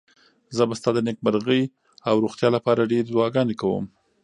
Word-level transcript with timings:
زه 0.55 0.63
به 0.69 0.75
ستا 0.79 0.89
د 0.93 0.97
نېکمرغۍ 1.07 1.61
او 2.07 2.15
روغتیا 2.23 2.49
لپاره 2.55 2.89
ډېرې 2.91 3.09
دعاګانې 3.13 3.55
کوم. 3.61 3.85